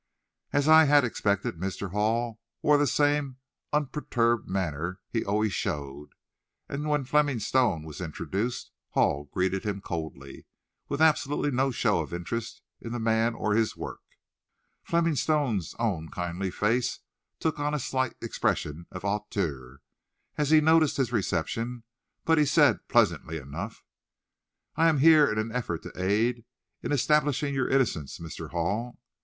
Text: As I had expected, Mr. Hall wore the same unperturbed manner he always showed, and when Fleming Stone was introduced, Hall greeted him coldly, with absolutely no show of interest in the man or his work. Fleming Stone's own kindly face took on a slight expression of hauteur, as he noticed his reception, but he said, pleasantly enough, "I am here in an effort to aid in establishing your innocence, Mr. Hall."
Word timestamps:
As 0.51 0.67
I 0.67 0.85
had 0.85 1.03
expected, 1.03 1.59
Mr. 1.59 1.91
Hall 1.91 2.39
wore 2.63 2.79
the 2.79 2.87
same 2.87 3.37
unperturbed 3.71 4.49
manner 4.49 4.99
he 5.07 5.23
always 5.23 5.53
showed, 5.53 6.15
and 6.67 6.89
when 6.89 7.05
Fleming 7.05 7.37
Stone 7.37 7.83
was 7.83 8.01
introduced, 8.01 8.71
Hall 8.93 9.25
greeted 9.31 9.63
him 9.63 9.79
coldly, 9.79 10.47
with 10.89 11.03
absolutely 11.03 11.51
no 11.51 11.69
show 11.69 11.99
of 11.99 12.15
interest 12.15 12.63
in 12.79 12.93
the 12.93 12.99
man 12.99 13.35
or 13.35 13.53
his 13.53 13.77
work. 13.77 14.01
Fleming 14.81 15.13
Stone's 15.17 15.75
own 15.77 16.09
kindly 16.09 16.49
face 16.49 17.01
took 17.39 17.59
on 17.59 17.75
a 17.75 17.79
slight 17.79 18.15
expression 18.23 18.87
of 18.89 19.03
hauteur, 19.03 19.81
as 20.35 20.49
he 20.49 20.61
noticed 20.61 20.97
his 20.97 21.13
reception, 21.13 21.83
but 22.25 22.39
he 22.39 22.45
said, 22.47 22.87
pleasantly 22.87 23.37
enough, 23.37 23.83
"I 24.75 24.89
am 24.89 24.97
here 24.97 25.31
in 25.31 25.37
an 25.37 25.51
effort 25.51 25.83
to 25.83 25.93
aid 25.95 26.43
in 26.81 26.91
establishing 26.91 27.53
your 27.53 27.69
innocence, 27.69 28.17
Mr. 28.17 28.49
Hall." 28.49 28.97